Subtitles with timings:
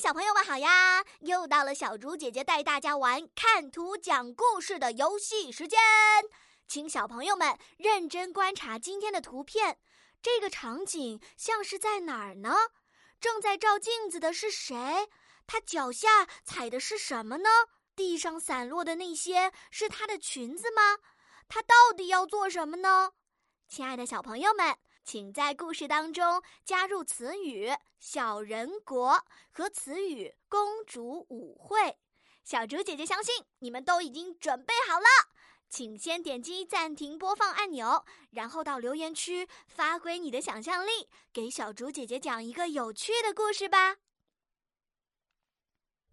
[0.00, 1.04] 小朋友们好呀！
[1.20, 5.78] 又到了小竹姐姐带大家玩看图讲故事的游戏时间，
[6.66, 9.78] 请小朋友们认真观察今天的图片。
[10.22, 12.56] 这个场景像是在哪儿呢？
[13.20, 15.10] 正在照镜子的是谁？
[15.46, 17.50] 他脚下踩的是什么呢？
[17.94, 20.96] 地上散落的那些是他的裙子吗？
[21.46, 23.12] 他到底要做什么呢？
[23.68, 24.78] 亲爱的小朋友们。
[25.10, 27.68] 请在故事当中加入词语
[27.98, 29.20] “小人国”
[29.50, 31.98] 和词语“公主舞会”。
[32.46, 35.06] 小竹姐姐相信你们都已经准备好了，
[35.68, 43.96] 请先点击暂停播放按钮，然后到留言区发挥你的想象力，给小竹姐姐讲一个有趣的故事吧。